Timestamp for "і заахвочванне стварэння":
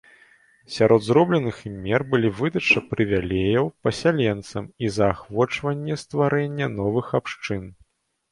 4.87-6.67